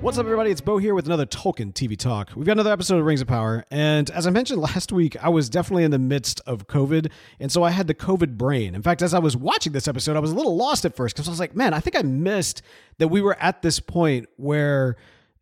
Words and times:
What's 0.00 0.16
up, 0.16 0.26
everybody? 0.26 0.52
It's 0.52 0.60
Bo 0.60 0.78
here 0.78 0.94
with 0.94 1.06
another 1.06 1.26
Tolkien 1.26 1.72
TV 1.72 1.98
Talk. 1.98 2.30
We've 2.36 2.46
got 2.46 2.52
another 2.52 2.70
episode 2.70 3.00
of 3.00 3.04
Rings 3.04 3.20
of 3.20 3.26
Power, 3.26 3.64
and 3.68 4.08
as 4.10 4.28
I 4.28 4.30
mentioned 4.30 4.60
last 4.62 4.92
week, 4.92 5.16
I 5.20 5.28
was 5.28 5.50
definitely 5.50 5.82
in 5.82 5.90
the 5.90 5.98
midst 5.98 6.40
of 6.46 6.68
COVID, 6.68 7.10
and 7.40 7.50
so 7.50 7.64
I 7.64 7.70
had 7.70 7.88
the 7.88 7.94
COVID 7.96 8.36
brain. 8.36 8.76
In 8.76 8.82
fact, 8.82 9.02
as 9.02 9.12
I 9.12 9.18
was 9.18 9.36
watching 9.36 9.72
this 9.72 9.88
episode, 9.88 10.16
I 10.16 10.20
was 10.20 10.30
a 10.30 10.36
little 10.36 10.56
lost 10.56 10.84
at 10.84 10.94
first 10.94 11.16
because 11.16 11.26
I 11.26 11.32
was 11.32 11.40
like, 11.40 11.56
man, 11.56 11.74
I 11.74 11.80
think 11.80 11.96
I 11.96 12.02
missed 12.02 12.62
that 12.98 13.08
we 13.08 13.20
were 13.20 13.36
at 13.40 13.62
this 13.62 13.80
point 13.80 14.28
where 14.36 14.96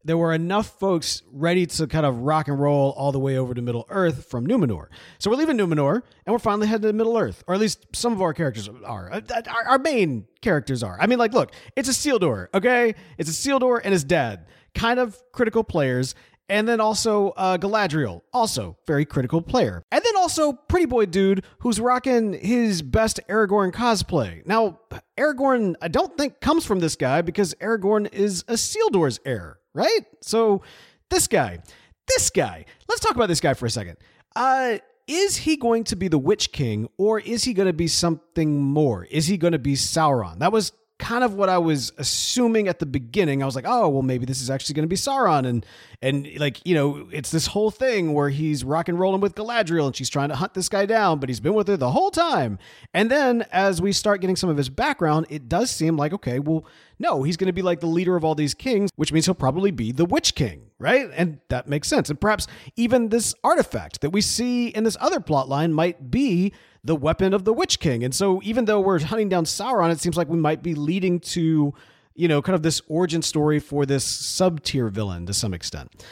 there 0.06 0.16
were 0.16 0.32
enough 0.32 0.78
folks 0.78 1.22
ready 1.32 1.66
to 1.66 1.86
kind 1.88 2.06
of 2.06 2.20
rock 2.20 2.46
and 2.46 2.60
roll 2.60 2.94
all 2.96 3.10
the 3.10 3.18
way 3.18 3.36
over 3.36 3.54
to 3.54 3.60
Middle 3.60 3.84
Earth 3.88 4.26
from 4.30 4.46
Numenor. 4.46 4.86
So 5.18 5.30
we're 5.30 5.36
leaving 5.36 5.58
Numenor, 5.58 5.94
and 6.24 6.32
we're 6.32 6.38
finally 6.38 6.68
headed 6.68 6.82
to 6.82 6.92
Middle 6.92 7.18
Earth, 7.18 7.42
or 7.48 7.54
at 7.54 7.60
least 7.60 7.86
some 7.92 8.12
of 8.12 8.22
our 8.22 8.32
characters 8.32 8.68
are. 8.84 9.12
Uh, 9.12 9.20
our, 9.66 9.78
main 9.78 10.26
characters 10.40 10.84
are. 10.84 10.96
I 11.00 11.06
mean, 11.06 11.18
like, 11.18 11.34
look, 11.34 11.52
it's 11.74 11.88
Isildur, 11.88 12.46
okay? 12.54 12.94
It's 13.18 13.28
Isildur 13.28 13.80
and 13.82 13.92
his 13.92 14.04
dad, 14.04 14.46
kind 14.74 15.00
of 15.00 15.20
critical 15.32 15.64
players. 15.64 16.14
And 16.48 16.68
then 16.68 16.80
also 16.80 17.30
uh, 17.30 17.58
Galadriel, 17.58 18.22
also 18.32 18.76
very 18.86 19.04
critical 19.04 19.42
player. 19.42 19.82
And 19.90 20.04
then 20.04 20.16
also 20.16 20.52
Pretty 20.52 20.86
Boy 20.86 21.06
Dude, 21.06 21.44
who's 21.58 21.80
rocking 21.80 22.34
his 22.34 22.82
best 22.82 23.18
Aragorn 23.28 23.72
cosplay. 23.72 24.46
Now, 24.46 24.78
Aragorn, 25.18 25.74
I 25.82 25.88
don't 25.88 26.16
think 26.16 26.40
comes 26.40 26.64
from 26.64 26.78
this 26.78 26.94
guy 26.94 27.22
because 27.22 27.54
Aragorn 27.54 28.12
is 28.12 28.44
Isildur's 28.44 29.18
heir, 29.24 29.58
right? 29.76 30.00
So 30.22 30.62
this 31.10 31.28
guy, 31.28 31.60
this 32.08 32.30
guy, 32.30 32.64
let's 32.88 33.00
talk 33.00 33.14
about 33.14 33.28
this 33.28 33.40
guy 33.40 33.54
for 33.54 33.66
a 33.66 33.70
second. 33.70 33.98
Uh, 34.34 34.78
is 35.06 35.36
he 35.36 35.56
going 35.56 35.84
to 35.84 35.96
be 35.96 36.08
the 36.08 36.18
Witch 36.18 36.50
King 36.50 36.88
or 36.98 37.20
is 37.20 37.44
he 37.44 37.54
going 37.54 37.68
to 37.68 37.72
be 37.72 37.86
something 37.86 38.60
more? 38.60 39.04
Is 39.04 39.26
he 39.26 39.36
going 39.36 39.52
to 39.52 39.58
be 39.58 39.74
Sauron? 39.74 40.40
That 40.40 40.50
was 40.50 40.72
kind 40.98 41.22
of 41.24 41.34
what 41.34 41.48
I 41.48 41.58
was 41.58 41.92
assuming 41.98 42.68
at 42.68 42.78
the 42.78 42.86
beginning. 42.86 43.42
I 43.42 43.46
was 43.46 43.54
like, 43.54 43.66
oh, 43.66 43.88
well, 43.88 44.02
maybe 44.02 44.24
this 44.24 44.40
is 44.40 44.48
actually 44.50 44.74
going 44.74 44.84
to 44.84 44.88
be 44.88 44.96
Sauron, 44.96 45.46
and 45.46 45.66
and 46.02 46.28
like 46.38 46.64
you 46.64 46.74
know, 46.74 47.08
it's 47.12 47.30
this 47.30 47.46
whole 47.46 47.70
thing 47.70 48.12
where 48.14 48.30
he's 48.30 48.64
rock 48.64 48.88
and 48.88 48.98
rolling 48.98 49.20
with 49.20 49.34
Galadriel, 49.34 49.86
and 49.86 49.96
she's 49.96 50.08
trying 50.08 50.30
to 50.30 50.36
hunt 50.36 50.54
this 50.54 50.68
guy 50.68 50.86
down, 50.86 51.18
but 51.18 51.28
he's 51.28 51.40
been 51.40 51.54
with 51.54 51.68
her 51.68 51.76
the 51.76 51.90
whole 51.90 52.10
time. 52.10 52.58
And 52.94 53.10
then 53.10 53.44
as 53.52 53.82
we 53.82 53.92
start 53.92 54.20
getting 54.20 54.36
some 54.36 54.50
of 54.50 54.56
his 54.56 54.68
background, 54.68 55.26
it 55.28 55.48
does 55.48 55.70
seem 55.70 55.96
like 55.96 56.12
okay, 56.12 56.38
well, 56.38 56.66
no, 56.98 57.22
he's 57.22 57.36
going 57.36 57.48
to 57.48 57.52
be 57.52 57.62
like 57.62 57.80
the 57.80 57.86
leader 57.86 58.16
of 58.16 58.24
all 58.24 58.34
these 58.34 58.54
kings, 58.54 58.90
which 58.96 59.12
means 59.12 59.26
he'll 59.26 59.34
probably 59.34 59.70
be 59.70 59.92
the 59.92 60.06
Witch 60.06 60.34
King, 60.34 60.70
right? 60.78 61.08
And 61.14 61.40
that 61.48 61.68
makes 61.68 61.88
sense. 61.88 62.08
And 62.08 62.20
perhaps 62.20 62.46
even 62.76 63.10
this 63.10 63.34
artifact 63.44 64.00
that 64.00 64.10
we 64.10 64.20
see 64.20 64.68
in 64.68 64.84
this 64.84 64.96
other 65.00 65.20
plot 65.20 65.48
line 65.48 65.72
might 65.72 66.10
be 66.10 66.52
the 66.86 66.96
weapon 66.96 67.34
of 67.34 67.44
the 67.44 67.52
Witch 67.52 67.80
King. 67.80 68.04
And 68.04 68.14
so 68.14 68.40
even 68.44 68.64
though 68.64 68.80
we're 68.80 69.00
hunting 69.00 69.28
down 69.28 69.44
Sauron, 69.44 69.90
it 69.90 70.00
seems 70.00 70.16
like 70.16 70.28
we 70.28 70.38
might 70.38 70.62
be 70.62 70.74
leading 70.74 71.20
to, 71.20 71.74
you 72.14 72.28
know, 72.28 72.40
kind 72.40 72.54
of 72.54 72.62
this 72.62 72.80
origin 72.88 73.22
story 73.22 73.58
for 73.58 73.84
this 73.84 74.04
sub 74.04 74.62
tier 74.62 74.88
villain 74.88 75.26
to 75.26 75.34
some 75.34 75.52
extent. 75.52 76.04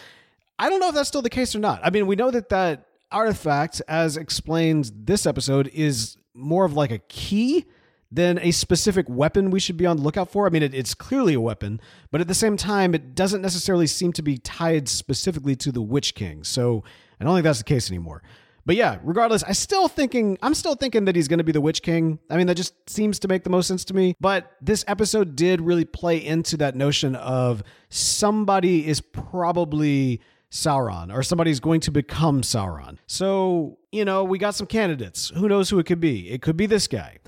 I 0.58 0.69
don't 0.69 0.80
know 0.80 0.89
if 0.89 0.95
that's 0.95 1.08
still 1.08 1.22
the 1.22 1.30
case 1.30 1.55
or 1.55 1.61
not. 1.61 1.80
I 1.83 1.91
mean, 1.91 2.06
we 2.06 2.17
know 2.17 2.30
that 2.30 2.48
that 2.48 2.86
artifact, 3.11 3.83
as 3.89 4.17
explained 4.17 4.90
this 4.95 5.27
episode, 5.27 5.70
is 5.73 6.17
more 6.34 6.64
of 6.64 6.74
like 6.74 6.90
a 6.90 6.98
key 6.98 7.67
than 8.11 8.39
a 8.40 8.51
specific 8.51 9.07
weapon 9.08 9.51
we 9.51 9.58
should 9.58 9.77
be 9.77 9.86
on 9.86 9.96
the 9.96 10.02
lookout 10.02 10.30
for. 10.30 10.46
I 10.46 10.51
mean, 10.51 10.63
it, 10.63 10.74
it's 10.74 10.95
clearly 10.95 11.34
a 11.34 11.40
weapon, 11.40 11.80
but 12.11 12.20
at 12.20 12.29
the 12.29 12.34
same 12.34 12.57
time, 12.57 12.95
it 12.95 13.14
doesn't 13.14 13.42
necessarily 13.42 13.86
seem 13.86 14.13
to 14.13 14.23
be 14.23 14.39
tied 14.39 14.89
specifically 14.89 15.57
to 15.57 15.73
the 15.73 15.83
Witch 15.83 16.14
King. 16.14 16.45
So 16.45 16.84
I 17.20 17.24
don't 17.24 17.34
think 17.34 17.45
that's 17.45 17.58
the 17.58 17.64
case 17.64 17.90
anymore. 17.90 18.23
But 18.67 18.77
yeah, 18.77 18.98
regardless, 19.02 19.42
I 19.42 19.52
still 19.52 19.89
thinking 19.89 20.39
I'm 20.42 20.55
still 20.55 20.75
thinking 20.75 21.05
that 21.05 21.17
he's 21.17 21.29
going 21.29 21.39
to 21.39 21.45
be 21.45 21.52
the 21.52 21.61
Witch 21.61 21.83
King. 21.83 22.19
I 22.30 22.36
mean, 22.36 22.47
that 22.47 22.57
just 22.57 22.75
seems 22.89 23.19
to 23.20 23.29
make 23.29 23.45
the 23.45 23.51
most 23.51 23.69
sense 23.69 23.85
to 23.86 23.95
me. 23.95 24.14
But 24.20 24.52
this 24.61 24.85
episode 24.89 25.36
did 25.36 25.61
really 25.61 25.85
play 25.85 26.25
into 26.25 26.57
that 26.58 26.75
notion 26.75 27.14
of 27.17 27.63
somebody 27.91 28.86
is 28.86 29.01
probably 29.01 30.20
Sauron 30.51 31.13
or 31.13 31.23
somebody's 31.23 31.61
going 31.61 31.80
to 31.80 31.91
become 31.91 32.41
Sauron. 32.42 32.97
So, 33.07 33.79
you 33.92 34.05
know, 34.05 34.25
we 34.25 34.39
got 34.39 34.55
some 34.55 34.67
candidates. 34.67 35.31
Who 35.31 35.48
knows 35.48 35.69
who 35.69 35.79
it 35.79 35.85
could 35.85 36.01
be? 36.01 36.31
It 36.31 36.42
could 36.42 36.57
be 36.57 36.67
this 36.67 36.86
guy. 36.86 37.19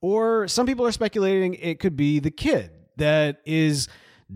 Or 0.00 0.46
some 0.46 0.66
people 0.66 0.86
are 0.86 0.92
speculating 0.92 1.54
it 1.54 1.80
could 1.80 1.96
be 1.96 2.20
the 2.20 2.30
kid 2.30 2.70
that 2.96 3.40
is 3.44 3.88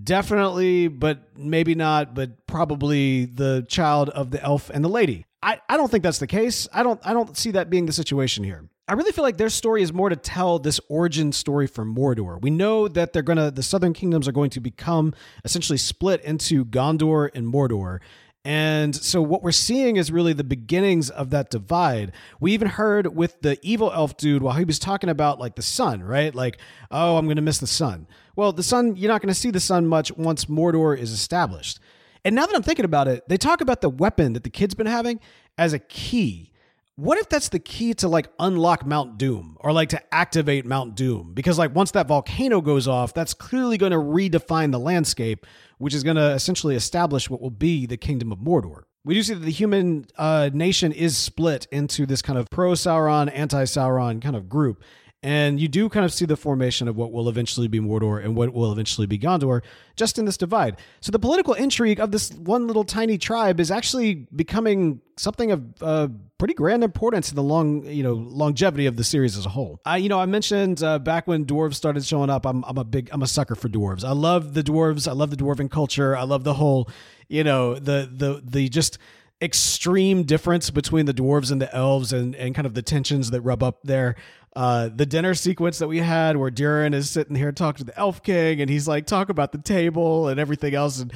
definitely, 0.02 0.88
but 0.88 1.36
maybe 1.36 1.74
not, 1.74 2.14
but 2.14 2.46
probably 2.46 3.24
the 3.24 3.64
child 3.68 4.10
of 4.10 4.30
the 4.30 4.42
elf 4.42 4.68
and 4.70 4.84
the 4.84 4.88
lady. 4.88 5.26
I, 5.42 5.60
I 5.68 5.76
don't 5.76 5.90
think 5.90 6.02
that's 6.02 6.18
the 6.18 6.26
case. 6.26 6.68
I 6.72 6.82
don't 6.82 7.00
I 7.04 7.12
don't 7.12 7.36
see 7.36 7.52
that 7.52 7.70
being 7.70 7.86
the 7.86 7.92
situation 7.92 8.44
here. 8.44 8.68
I 8.86 8.94
really 8.94 9.12
feel 9.12 9.24
like 9.24 9.36
their 9.36 9.48
story 9.48 9.82
is 9.82 9.92
more 9.92 10.08
to 10.08 10.16
tell 10.16 10.58
this 10.58 10.80
origin 10.88 11.32
story 11.32 11.66
for 11.66 11.84
Mordor. 11.84 12.40
We 12.40 12.50
know 12.50 12.88
that 12.88 13.12
they're 13.12 13.22
gonna 13.22 13.50
the 13.50 13.62
southern 13.62 13.92
kingdoms 13.92 14.28
are 14.28 14.32
going 14.32 14.50
to 14.50 14.60
become 14.60 15.14
essentially 15.44 15.78
split 15.78 16.22
into 16.24 16.64
Gondor 16.64 17.30
and 17.34 17.46
Mordor. 17.46 18.00
And 18.44 18.96
so 18.96 19.20
what 19.20 19.42
we're 19.42 19.52
seeing 19.52 19.96
is 19.96 20.10
really 20.10 20.32
the 20.32 20.44
beginnings 20.44 21.10
of 21.10 21.28
that 21.30 21.50
divide. 21.50 22.12
We 22.40 22.52
even 22.52 22.68
heard 22.68 23.14
with 23.14 23.40
the 23.42 23.58
evil 23.62 23.92
elf 23.92 24.16
dude 24.16 24.42
while 24.42 24.54
he 24.54 24.64
was 24.64 24.78
talking 24.78 25.10
about 25.10 25.38
like 25.38 25.56
the 25.56 25.62
sun, 25.62 26.02
right? 26.02 26.34
Like, 26.34 26.56
oh, 26.90 27.18
I'm 27.18 27.26
going 27.26 27.36
to 27.36 27.42
miss 27.42 27.58
the 27.58 27.66
sun. 27.66 28.06
Well, 28.36 28.52
the 28.52 28.62
sun, 28.62 28.96
you're 28.96 29.10
not 29.10 29.20
going 29.20 29.32
to 29.32 29.38
see 29.38 29.50
the 29.50 29.60
sun 29.60 29.86
much 29.86 30.10
once 30.12 30.46
Mordor 30.46 30.96
is 30.96 31.12
established. 31.12 31.80
And 32.24 32.34
now 32.34 32.46
that 32.46 32.54
I'm 32.54 32.62
thinking 32.62 32.84
about 32.84 33.08
it, 33.08 33.28
they 33.28 33.36
talk 33.36 33.60
about 33.60 33.80
the 33.80 33.88
weapon 33.88 34.34
that 34.34 34.44
the 34.44 34.50
kid's 34.50 34.74
been 34.74 34.86
having 34.86 35.20
as 35.56 35.72
a 35.72 35.78
key. 35.78 36.52
What 36.96 37.16
if 37.18 37.30
that's 37.30 37.48
the 37.48 37.58
key 37.58 37.94
to 37.94 38.08
like 38.08 38.28
unlock 38.38 38.84
Mount 38.84 39.16
Doom 39.16 39.56
or 39.60 39.72
like 39.72 39.88
to 39.90 40.14
activate 40.14 40.66
Mount 40.66 40.96
Doom? 40.96 41.32
Because 41.32 41.58
like 41.58 41.74
once 41.74 41.92
that 41.92 42.06
volcano 42.08 42.60
goes 42.60 42.86
off, 42.86 43.14
that's 43.14 43.32
clearly 43.32 43.78
going 43.78 43.92
to 43.92 43.98
redefine 43.98 44.70
the 44.70 44.78
landscape, 44.78 45.46
which 45.78 45.94
is 45.94 46.04
going 46.04 46.16
to 46.16 46.32
essentially 46.32 46.76
establish 46.76 47.30
what 47.30 47.40
will 47.40 47.50
be 47.50 47.86
the 47.86 47.96
kingdom 47.96 48.32
of 48.32 48.38
Mordor. 48.38 48.82
We 49.02 49.14
do 49.14 49.22
see 49.22 49.32
that 49.32 49.40
the 49.40 49.50
human 49.50 50.04
uh, 50.18 50.50
nation 50.52 50.92
is 50.92 51.16
split 51.16 51.66
into 51.72 52.04
this 52.04 52.20
kind 52.20 52.38
of 52.38 52.50
pro 52.50 52.72
Sauron, 52.72 53.30
anti 53.32 53.64
Sauron 53.64 54.20
kind 54.20 54.36
of 54.36 54.50
group. 54.50 54.82
And 55.22 55.60
you 55.60 55.68
do 55.68 55.90
kind 55.90 56.06
of 56.06 56.14
see 56.14 56.24
the 56.24 56.36
formation 56.36 56.88
of 56.88 56.96
what 56.96 57.12
will 57.12 57.28
eventually 57.28 57.68
be 57.68 57.78
Mordor 57.78 58.24
and 58.24 58.34
what 58.34 58.54
will 58.54 58.72
eventually 58.72 59.06
be 59.06 59.18
Gondor 59.18 59.60
just 59.94 60.18
in 60.18 60.24
this 60.24 60.38
divide. 60.38 60.78
So 61.00 61.12
the 61.12 61.18
political 61.18 61.52
intrigue 61.52 62.00
of 62.00 62.10
this 62.10 62.32
one 62.32 62.66
little 62.66 62.84
tiny 62.84 63.18
tribe 63.18 63.60
is 63.60 63.70
actually 63.70 64.26
becoming 64.34 65.02
something 65.18 65.52
of 65.52 65.82
uh, 65.82 66.08
pretty 66.38 66.54
grand 66.54 66.82
importance 66.82 67.28
in 67.28 67.36
the 67.36 67.42
long, 67.42 67.84
you 67.84 68.02
know, 68.02 68.14
longevity 68.14 68.86
of 68.86 68.96
the 68.96 69.04
series 69.04 69.36
as 69.36 69.44
a 69.44 69.50
whole. 69.50 69.78
I, 69.84 69.98
you 69.98 70.08
know, 70.08 70.18
I 70.18 70.24
mentioned 70.24 70.82
uh, 70.82 70.98
back 70.98 71.26
when 71.26 71.44
dwarves 71.44 71.74
started 71.74 72.02
showing 72.06 72.30
up, 72.30 72.46
I'm, 72.46 72.64
I'm 72.64 72.78
a 72.78 72.84
big, 72.84 73.10
I'm 73.12 73.22
a 73.22 73.26
sucker 73.26 73.54
for 73.54 73.68
dwarves. 73.68 74.04
I 74.04 74.12
love 74.12 74.54
the 74.54 74.62
dwarves. 74.62 75.06
I 75.06 75.12
love 75.12 75.28
the 75.28 75.36
dwarven 75.36 75.70
culture. 75.70 76.16
I 76.16 76.22
love 76.22 76.44
the 76.44 76.54
whole, 76.54 76.88
you 77.28 77.44
know, 77.44 77.74
the, 77.74 78.08
the, 78.10 78.40
the 78.42 78.70
just, 78.70 78.96
extreme 79.42 80.24
difference 80.24 80.70
between 80.70 81.06
the 81.06 81.14
dwarves 81.14 81.50
and 81.50 81.60
the 81.60 81.74
elves 81.74 82.12
and, 82.12 82.34
and 82.34 82.54
kind 82.54 82.66
of 82.66 82.74
the 82.74 82.82
tensions 82.82 83.30
that 83.30 83.40
rub 83.40 83.62
up 83.62 83.78
there 83.82 84.16
uh, 84.56 84.90
the 84.94 85.06
dinner 85.06 85.34
sequence 85.34 85.78
that 85.78 85.86
we 85.86 85.98
had 85.98 86.36
where 86.36 86.50
Durin 86.50 86.92
is 86.92 87.08
sitting 87.08 87.36
here 87.36 87.52
talking 87.52 87.78
to 87.78 87.84
the 87.84 87.98
Elf 87.98 88.22
King 88.22 88.60
and 88.60 88.68
he's 88.68 88.88
like 88.88 89.06
talk 89.06 89.28
about 89.28 89.52
the 89.52 89.58
table 89.58 90.28
and 90.28 90.40
everything 90.40 90.74
else 90.74 91.00
and 91.00 91.12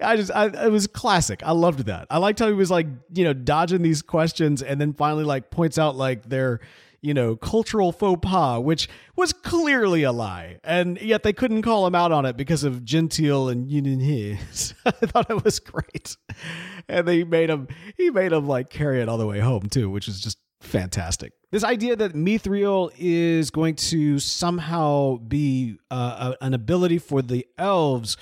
I 0.00 0.16
just 0.16 0.30
I, 0.30 0.46
it 0.46 0.70
was 0.70 0.86
classic. 0.86 1.42
I 1.44 1.52
loved 1.52 1.80
that. 1.86 2.06
I 2.08 2.18
liked 2.18 2.38
how 2.38 2.46
he 2.46 2.52
was 2.52 2.70
like 2.70 2.86
you 3.12 3.24
know 3.24 3.32
dodging 3.32 3.82
these 3.82 4.00
questions 4.00 4.62
and 4.62 4.80
then 4.80 4.94
finally 4.94 5.24
like 5.24 5.50
points 5.50 5.78
out 5.78 5.96
like 5.96 6.28
their 6.28 6.60
you 7.00 7.14
know 7.14 7.36
cultural 7.36 7.92
faux 7.92 8.20
pas, 8.22 8.60
which 8.60 8.88
was 9.16 9.32
clearly 9.32 10.02
a 10.02 10.12
lie, 10.12 10.58
and 10.64 11.00
yet 11.00 11.22
they 11.22 11.32
couldn't 11.32 11.62
call 11.62 11.86
him 11.86 11.94
out 11.94 12.12
on 12.12 12.26
it 12.26 12.36
because 12.36 12.64
of 12.64 12.84
genteel 12.84 13.48
and 13.48 13.70
union 13.70 14.00
his. 14.00 14.74
I 14.86 14.90
thought 14.90 15.30
it 15.30 15.44
was 15.44 15.60
great, 15.60 16.16
and 16.88 17.06
they 17.06 17.24
made 17.24 17.50
him 17.50 17.68
he 17.96 18.10
made 18.10 18.32
him 18.32 18.46
like 18.46 18.70
carry 18.70 19.00
it 19.00 19.08
all 19.08 19.18
the 19.18 19.26
way 19.26 19.40
home 19.40 19.68
too, 19.68 19.90
which 19.90 20.08
is 20.08 20.20
just 20.20 20.38
fantastic. 20.60 21.32
This 21.50 21.64
idea 21.64 21.96
that 21.96 22.14
Mithril 22.14 22.90
is 22.98 23.50
going 23.50 23.76
to 23.76 24.18
somehow 24.18 25.16
be 25.16 25.78
uh, 25.90 26.34
an 26.40 26.52
ability 26.52 26.98
for 26.98 27.22
the 27.22 27.46
elves 27.56 28.16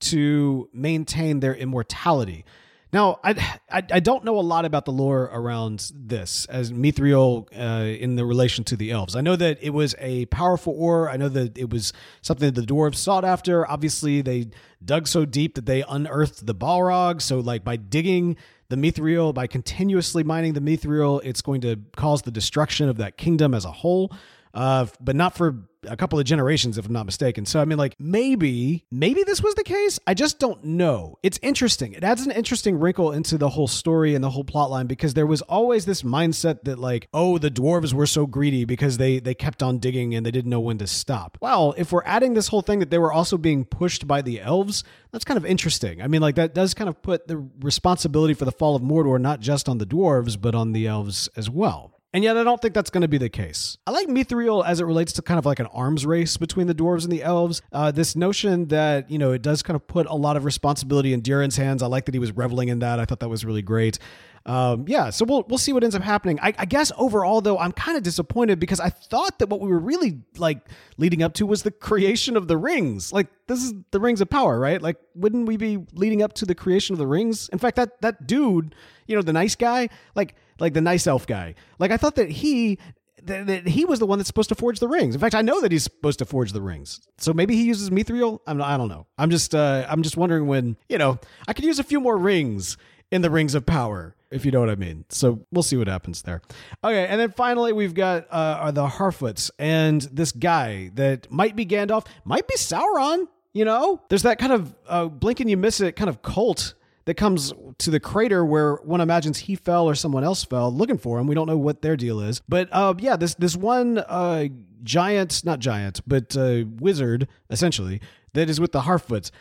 to 0.00 0.68
maintain 0.72 1.40
their 1.40 1.54
immortality. 1.54 2.44
Now, 2.92 3.20
I, 3.22 3.30
I, 3.70 3.82
I 3.90 4.00
don't 4.00 4.24
know 4.24 4.38
a 4.38 4.40
lot 4.40 4.64
about 4.64 4.84
the 4.84 4.92
lore 4.92 5.30
around 5.32 5.92
this 5.94 6.46
as 6.46 6.72
Mithril 6.72 7.46
uh, 7.56 7.84
in 7.84 8.16
the 8.16 8.24
relation 8.24 8.64
to 8.64 8.76
the 8.76 8.90
elves. 8.90 9.14
I 9.14 9.20
know 9.20 9.36
that 9.36 9.58
it 9.62 9.70
was 9.70 9.94
a 9.98 10.26
powerful 10.26 10.74
ore. 10.76 11.08
I 11.08 11.16
know 11.16 11.28
that 11.28 11.56
it 11.56 11.70
was 11.70 11.92
something 12.22 12.52
that 12.52 12.60
the 12.60 12.66
dwarves 12.66 12.96
sought 12.96 13.24
after. 13.24 13.68
Obviously, 13.70 14.22
they 14.22 14.50
dug 14.84 15.06
so 15.06 15.24
deep 15.24 15.54
that 15.54 15.66
they 15.66 15.82
unearthed 15.82 16.46
the 16.46 16.54
Balrog. 16.54 17.22
So, 17.22 17.38
like 17.38 17.62
by 17.62 17.76
digging 17.76 18.36
the 18.70 18.76
Mithril, 18.76 19.32
by 19.32 19.46
continuously 19.46 20.24
mining 20.24 20.54
the 20.54 20.60
Mithril, 20.60 21.20
it's 21.24 21.42
going 21.42 21.60
to 21.60 21.76
cause 21.96 22.22
the 22.22 22.30
destruction 22.30 22.88
of 22.88 22.96
that 22.96 23.16
kingdom 23.16 23.54
as 23.54 23.64
a 23.64 23.72
whole 23.72 24.12
uh, 24.54 24.86
but 25.00 25.16
not 25.16 25.36
for 25.36 25.56
a 25.86 25.96
couple 25.96 26.18
of 26.18 26.24
generations, 26.24 26.78
if 26.78 26.86
I'm 26.86 26.92
not 26.92 27.06
mistaken. 27.06 27.46
So, 27.46 27.60
I 27.60 27.64
mean, 27.64 27.78
like, 27.78 27.96
maybe, 27.98 28.84
maybe 28.90 29.22
this 29.24 29.42
was 29.42 29.54
the 29.54 29.64
case. 29.64 29.98
I 30.06 30.14
just 30.14 30.38
don't 30.38 30.62
know. 30.64 31.18
It's 31.22 31.38
interesting. 31.42 31.92
It 31.92 32.04
adds 32.04 32.24
an 32.24 32.30
interesting 32.32 32.78
wrinkle 32.78 33.12
into 33.12 33.38
the 33.38 33.50
whole 33.50 33.68
story 33.68 34.14
and 34.14 34.22
the 34.22 34.30
whole 34.30 34.44
plot 34.44 34.70
line 34.70 34.86
because 34.86 35.14
there 35.14 35.26
was 35.26 35.42
always 35.42 35.86
this 35.86 36.02
mindset 36.02 36.64
that, 36.64 36.78
like, 36.78 37.08
oh, 37.14 37.38
the 37.38 37.50
dwarves 37.50 37.92
were 37.92 38.06
so 38.06 38.26
greedy 38.26 38.64
because 38.64 38.98
they 38.98 39.18
they 39.18 39.34
kept 39.34 39.62
on 39.62 39.78
digging 39.78 40.14
and 40.14 40.24
they 40.24 40.30
didn't 40.30 40.50
know 40.50 40.60
when 40.60 40.78
to 40.78 40.86
stop. 40.86 41.38
Well, 41.40 41.74
if 41.76 41.92
we're 41.92 42.04
adding 42.04 42.34
this 42.34 42.48
whole 42.48 42.62
thing 42.62 42.80
that 42.80 42.90
they 42.90 42.98
were 42.98 43.12
also 43.12 43.38
being 43.38 43.64
pushed 43.64 44.06
by 44.06 44.22
the 44.22 44.40
elves, 44.40 44.84
that's 45.12 45.24
kind 45.24 45.38
of 45.38 45.46
interesting. 45.46 46.02
I 46.02 46.08
mean, 46.08 46.20
like, 46.20 46.36
that 46.36 46.54
does 46.54 46.74
kind 46.74 46.88
of 46.88 47.00
put 47.02 47.26
the 47.26 47.48
responsibility 47.60 48.34
for 48.34 48.44
the 48.44 48.52
fall 48.52 48.76
of 48.76 48.82
Mordor 48.82 49.20
not 49.20 49.40
just 49.40 49.68
on 49.68 49.78
the 49.78 49.86
dwarves, 49.86 50.40
but 50.40 50.54
on 50.54 50.72
the 50.72 50.86
elves 50.86 51.28
as 51.36 51.48
well. 51.48 51.99
And 52.12 52.24
yet, 52.24 52.36
I 52.36 52.42
don't 52.42 52.60
think 52.60 52.74
that's 52.74 52.90
going 52.90 53.02
to 53.02 53.08
be 53.08 53.18
the 53.18 53.28
case. 53.28 53.78
I 53.86 53.92
like 53.92 54.08
Mithril 54.08 54.66
as 54.66 54.80
it 54.80 54.84
relates 54.84 55.12
to 55.12 55.22
kind 55.22 55.38
of 55.38 55.46
like 55.46 55.60
an 55.60 55.66
arms 55.66 56.04
race 56.04 56.36
between 56.36 56.66
the 56.66 56.74
dwarves 56.74 57.04
and 57.04 57.12
the 57.12 57.22
elves. 57.22 57.62
Uh, 57.70 57.92
this 57.92 58.16
notion 58.16 58.66
that, 58.68 59.08
you 59.08 59.18
know, 59.18 59.30
it 59.30 59.42
does 59.42 59.62
kind 59.62 59.76
of 59.76 59.86
put 59.86 60.06
a 60.06 60.14
lot 60.14 60.36
of 60.36 60.44
responsibility 60.44 61.12
in 61.12 61.20
Durin's 61.20 61.56
hands. 61.56 61.84
I 61.84 61.86
like 61.86 62.06
that 62.06 62.14
he 62.14 62.18
was 62.18 62.32
reveling 62.32 62.68
in 62.68 62.80
that. 62.80 62.98
I 62.98 63.04
thought 63.04 63.20
that 63.20 63.28
was 63.28 63.44
really 63.44 63.62
great. 63.62 64.00
Um, 64.46 64.86
yeah, 64.88 65.10
so 65.10 65.24
we'll 65.26 65.44
we'll 65.48 65.58
see 65.58 65.72
what 65.72 65.84
ends 65.84 65.94
up 65.94 66.02
happening. 66.02 66.38
I, 66.40 66.54
I 66.58 66.64
guess 66.64 66.90
overall, 66.96 67.40
though, 67.40 67.58
I'm 67.58 67.72
kind 67.72 67.96
of 67.96 68.02
disappointed 68.02 68.58
because 68.58 68.80
I 68.80 68.88
thought 68.88 69.38
that 69.38 69.48
what 69.48 69.60
we 69.60 69.68
were 69.68 69.78
really 69.78 70.20
like 70.36 70.66
leading 70.96 71.22
up 71.22 71.34
to 71.34 71.46
was 71.46 71.62
the 71.62 71.70
creation 71.70 72.36
of 72.36 72.48
the 72.48 72.56
rings. 72.56 73.12
Like 73.12 73.28
this 73.46 73.62
is 73.62 73.74
the 73.90 74.00
rings 74.00 74.20
of 74.20 74.30
power, 74.30 74.58
right? 74.58 74.80
Like, 74.80 74.96
wouldn't 75.14 75.46
we 75.46 75.56
be 75.56 75.78
leading 75.92 76.22
up 76.22 76.32
to 76.34 76.46
the 76.46 76.54
creation 76.54 76.94
of 76.94 76.98
the 76.98 77.06
rings? 77.06 77.50
In 77.50 77.58
fact, 77.58 77.76
that 77.76 78.00
that 78.00 78.26
dude, 78.26 78.74
you 79.06 79.14
know, 79.14 79.22
the 79.22 79.32
nice 79.32 79.56
guy, 79.56 79.90
like 80.14 80.34
like 80.58 80.72
the 80.72 80.80
nice 80.80 81.06
elf 81.06 81.26
guy. 81.26 81.54
Like 81.78 81.90
I 81.90 81.98
thought 81.98 82.14
that 82.14 82.30
he 82.30 82.78
that, 83.24 83.66
he 83.66 83.84
was 83.84 83.98
the 83.98 84.06
one 84.06 84.18
that's 84.18 84.28
supposed 84.28 84.48
to 84.48 84.54
forge 84.54 84.80
the 84.80 84.88
rings. 84.88 85.14
In 85.14 85.20
fact, 85.20 85.34
I 85.34 85.42
know 85.42 85.60
that 85.60 85.70
he's 85.70 85.84
supposed 85.84 86.18
to 86.20 86.24
forge 86.24 86.52
the 86.52 86.62
rings. 86.62 87.00
So 87.18 87.34
maybe 87.34 87.54
he 87.54 87.64
uses 87.64 87.90
mithril. 87.90 88.40
I'm 88.46 88.62
I 88.62 88.78
don't 88.78 88.88
know. 88.88 89.06
I'm 89.18 89.30
just 89.30 89.54
uh, 89.54 89.86
I'm 89.88 90.02
just 90.02 90.16
wondering 90.16 90.46
when 90.46 90.78
you 90.88 90.96
know 90.96 91.18
I 91.46 91.52
could 91.52 91.66
use 91.66 91.78
a 91.78 91.84
few 91.84 92.00
more 92.00 92.16
rings 92.16 92.78
in 93.10 93.20
the 93.22 93.30
rings 93.30 93.54
of 93.54 93.66
power 93.66 94.14
if 94.30 94.44
you 94.44 94.50
know 94.50 94.60
what 94.60 94.70
I 94.70 94.76
mean. 94.76 95.04
So 95.08 95.44
we'll 95.50 95.62
see 95.62 95.76
what 95.76 95.88
happens 95.88 96.22
there. 96.22 96.40
Okay, 96.84 97.06
and 97.06 97.20
then 97.20 97.30
finally 97.30 97.72
we've 97.72 97.94
got 97.94 98.26
uh, 98.30 98.70
the 98.70 98.86
Harfoots 98.86 99.50
and 99.58 100.02
this 100.02 100.32
guy 100.32 100.90
that 100.94 101.30
might 101.30 101.56
be 101.56 101.66
Gandalf, 101.66 102.06
might 102.24 102.46
be 102.46 102.56
Sauron. 102.56 103.26
You 103.52 103.64
know, 103.64 104.00
there's 104.08 104.22
that 104.22 104.38
kind 104.38 104.52
of 104.52 104.74
uh, 104.86 105.06
blink 105.06 105.40
and 105.40 105.50
you 105.50 105.56
miss 105.56 105.80
it 105.80 105.96
kind 105.96 106.08
of 106.08 106.22
cult 106.22 106.74
that 107.06 107.14
comes 107.14 107.52
to 107.78 107.90
the 107.90 107.98
crater 107.98 108.44
where 108.44 108.76
one 108.76 109.00
imagines 109.00 109.38
he 109.38 109.56
fell 109.56 109.88
or 109.88 109.96
someone 109.96 110.22
else 110.22 110.44
fell 110.44 110.72
looking 110.72 110.98
for 110.98 111.18
him. 111.18 111.26
We 111.26 111.34
don't 111.34 111.48
know 111.48 111.58
what 111.58 111.82
their 111.82 111.96
deal 111.96 112.20
is. 112.20 112.40
But 112.48 112.68
uh, 112.70 112.94
yeah, 112.98 113.16
this 113.16 113.34
this 113.34 113.56
one 113.56 113.98
uh, 113.98 114.46
giant, 114.84 115.44
not 115.44 115.58
giant, 115.58 116.00
but 116.06 116.36
uh, 116.36 116.64
wizard, 116.78 117.26
essentially, 117.50 118.00
that 118.34 118.48
is 118.48 118.60
with 118.60 118.70
the 118.70 118.82
Harfoots. 118.82 119.32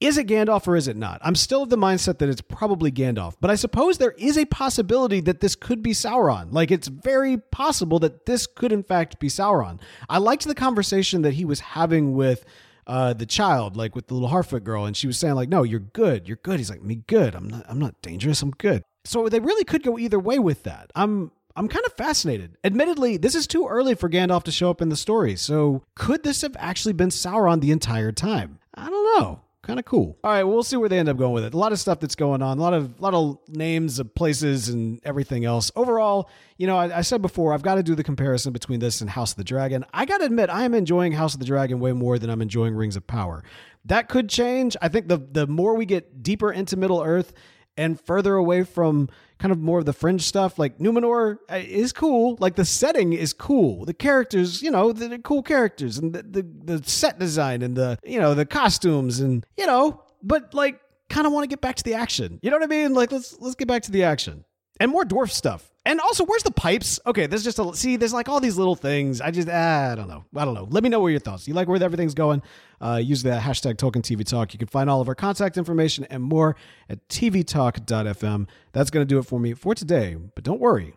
Is 0.00 0.16
it 0.16 0.26
Gandalf 0.26 0.66
or 0.66 0.76
is 0.76 0.88
it 0.88 0.96
not? 0.96 1.20
I'm 1.22 1.34
still 1.34 1.62
of 1.62 1.68
the 1.68 1.76
mindset 1.76 2.18
that 2.18 2.30
it's 2.30 2.40
probably 2.40 2.90
Gandalf, 2.90 3.34
but 3.38 3.50
I 3.50 3.54
suppose 3.54 3.98
there 3.98 4.12
is 4.12 4.38
a 4.38 4.46
possibility 4.46 5.20
that 5.20 5.40
this 5.40 5.54
could 5.54 5.82
be 5.82 5.90
Sauron. 5.90 6.52
Like, 6.52 6.70
it's 6.70 6.88
very 6.88 7.36
possible 7.36 7.98
that 7.98 8.24
this 8.24 8.46
could, 8.46 8.72
in 8.72 8.82
fact, 8.82 9.20
be 9.20 9.28
Sauron. 9.28 9.78
I 10.08 10.16
liked 10.16 10.46
the 10.48 10.54
conversation 10.54 11.20
that 11.20 11.34
he 11.34 11.44
was 11.44 11.60
having 11.60 12.14
with 12.14 12.46
uh, 12.86 13.12
the 13.12 13.26
child, 13.26 13.76
like 13.76 13.94
with 13.94 14.06
the 14.06 14.14
little 14.14 14.30
Harfoot 14.30 14.64
girl, 14.64 14.86
and 14.86 14.96
she 14.96 15.06
was 15.06 15.18
saying 15.18 15.34
like, 15.34 15.50
"No, 15.50 15.64
you're 15.64 15.78
good. 15.78 16.26
You're 16.26 16.38
good." 16.38 16.58
He's 16.58 16.70
like, 16.70 16.82
"Me 16.82 17.02
good. 17.06 17.34
I'm 17.34 17.48
not. 17.48 17.66
I'm 17.68 17.78
not 17.78 18.00
dangerous. 18.00 18.40
I'm 18.40 18.52
good." 18.52 18.82
So 19.04 19.28
they 19.28 19.38
really 19.38 19.64
could 19.64 19.82
go 19.82 19.98
either 19.98 20.18
way 20.18 20.38
with 20.38 20.62
that. 20.62 20.90
I'm 20.96 21.30
I'm 21.54 21.68
kind 21.68 21.84
of 21.84 21.92
fascinated. 21.92 22.56
Admittedly, 22.64 23.18
this 23.18 23.34
is 23.34 23.46
too 23.46 23.68
early 23.68 23.94
for 23.94 24.08
Gandalf 24.08 24.44
to 24.44 24.50
show 24.50 24.70
up 24.70 24.80
in 24.80 24.88
the 24.88 24.96
story. 24.96 25.36
So 25.36 25.84
could 25.94 26.24
this 26.24 26.40
have 26.40 26.56
actually 26.58 26.94
been 26.94 27.10
Sauron 27.10 27.60
the 27.60 27.70
entire 27.70 28.12
time? 28.12 28.58
I 28.74 28.88
don't 28.88 29.20
know 29.20 29.42
kind 29.70 29.78
of 29.78 29.84
cool. 29.86 30.18
All 30.22 30.30
right, 30.30 30.42
we'll 30.42 30.62
see 30.62 30.76
where 30.76 30.88
they 30.88 30.98
end 30.98 31.08
up 31.08 31.16
going 31.16 31.32
with 31.32 31.44
it. 31.44 31.54
A 31.54 31.56
lot 31.56 31.72
of 31.72 31.78
stuff 31.78 32.00
that's 32.00 32.14
going 32.14 32.42
on, 32.42 32.58
a 32.58 32.60
lot 32.60 32.74
of 32.74 33.00
lot 33.00 33.14
of 33.14 33.38
names 33.48 33.98
of 33.98 34.14
places 34.14 34.68
and 34.68 35.00
everything 35.04 35.44
else. 35.44 35.70
Overall, 35.76 36.28
you 36.58 36.66
know, 36.66 36.76
I, 36.76 36.98
I 36.98 37.00
said 37.02 37.22
before, 37.22 37.54
I've 37.54 37.62
got 37.62 37.76
to 37.76 37.82
do 37.82 37.94
the 37.94 38.04
comparison 38.04 38.52
between 38.52 38.80
this 38.80 39.00
and 39.00 39.08
House 39.08 39.32
of 39.32 39.36
the 39.36 39.44
Dragon. 39.44 39.84
I 39.94 40.04
got 40.04 40.18
to 40.18 40.24
admit, 40.24 40.50
I 40.50 40.64
am 40.64 40.74
enjoying 40.74 41.12
House 41.12 41.34
of 41.34 41.40
the 41.40 41.46
Dragon 41.46 41.80
way 41.80 41.92
more 41.92 42.18
than 42.18 42.30
I'm 42.30 42.42
enjoying 42.42 42.74
Rings 42.74 42.96
of 42.96 43.06
Power. 43.06 43.42
That 43.84 44.08
could 44.08 44.28
change. 44.28 44.76
I 44.82 44.88
think 44.88 45.08
the 45.08 45.18
the 45.18 45.46
more 45.46 45.74
we 45.74 45.86
get 45.86 46.22
deeper 46.22 46.52
into 46.52 46.76
Middle 46.76 47.02
Earth 47.02 47.32
and 47.76 48.00
further 48.00 48.34
away 48.34 48.62
from 48.64 49.08
kind 49.38 49.52
of 49.52 49.58
more 49.58 49.78
of 49.78 49.86
the 49.86 49.92
fringe 49.92 50.22
stuff. 50.22 50.58
Like 50.58 50.78
Numenor 50.78 51.38
uh, 51.50 51.56
is 51.56 51.92
cool. 51.92 52.36
Like 52.40 52.56
the 52.56 52.64
setting 52.64 53.12
is 53.12 53.32
cool. 53.32 53.84
The 53.84 53.94
characters, 53.94 54.62
you 54.62 54.70
know, 54.70 54.92
they're 54.92 55.18
cool 55.18 55.42
characters 55.42 55.98
and 55.98 56.12
the, 56.12 56.22
the, 56.22 56.76
the 56.76 56.88
set 56.88 57.18
design 57.18 57.62
and 57.62 57.76
the, 57.76 57.98
you 58.04 58.20
know, 58.20 58.34
the 58.34 58.46
costumes 58.46 59.20
and, 59.20 59.46
you 59.56 59.66
know, 59.66 60.02
but 60.22 60.52
like 60.54 60.80
kind 61.08 61.26
of 61.26 61.32
want 61.32 61.44
to 61.44 61.48
get 61.48 61.60
back 61.60 61.76
to 61.76 61.84
the 61.84 61.94
action. 61.94 62.38
You 62.42 62.50
know 62.50 62.56
what 62.56 62.64
I 62.64 62.68
mean? 62.68 62.94
Like 62.94 63.12
let's 63.12 63.36
let's 63.40 63.54
get 63.54 63.68
back 63.68 63.82
to 63.82 63.90
the 63.90 64.04
action 64.04 64.44
and 64.80 64.90
more 64.90 65.04
dwarf 65.04 65.30
stuff. 65.30 65.70
And 65.84 65.98
also, 66.00 66.24
where's 66.24 66.42
the 66.42 66.50
pipes? 66.50 67.00
Okay, 67.06 67.26
there's 67.26 67.44
just 67.44 67.58
a 67.58 67.74
see. 67.74 67.96
There's 67.96 68.12
like 68.12 68.28
all 68.28 68.40
these 68.40 68.58
little 68.58 68.74
things. 68.74 69.20
I 69.20 69.30
just 69.30 69.48
ah, 69.50 69.92
I 69.92 69.94
don't 69.94 70.08
know. 70.08 70.24
I 70.36 70.44
don't 70.44 70.54
know. 70.54 70.66
Let 70.68 70.82
me 70.82 70.88
know 70.90 71.00
what 71.00 71.08
your 71.08 71.20
thoughts. 71.20 71.48
You 71.48 71.54
like 71.54 71.68
where 71.68 71.82
everything's 71.82 72.12
going? 72.12 72.42
Uh, 72.80 73.00
use 73.02 73.22
the 73.22 73.30
hashtag 73.30 73.76
Tolkien 73.76 74.02
TV 74.02 74.24
Talk. 74.24 74.52
You 74.52 74.58
can 74.58 74.68
find 74.68 74.90
all 74.90 75.00
of 75.00 75.08
our 75.08 75.14
contact 75.14 75.56
information 75.56 76.04
and 76.10 76.22
more 76.22 76.56
at 76.90 77.06
tvtalk.fm. 77.08 78.48
That's 78.72 78.90
gonna 78.90 79.04
do 79.06 79.18
it 79.18 79.24
for 79.24 79.40
me 79.40 79.54
for 79.54 79.74
today. 79.74 80.16
But 80.34 80.44
don't 80.44 80.60
worry, 80.60 80.94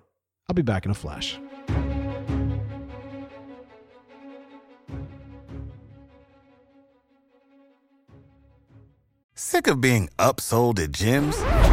I'll 0.49 0.53
be 0.53 0.63
back 0.63 0.83
in 0.83 0.91
a 0.91 0.95
flash. 0.95 1.39
Sick 9.33 9.67
of 9.67 9.79
being 9.79 10.09
upsold 10.19 10.79
at 10.79 10.91
gyms? 10.91 11.72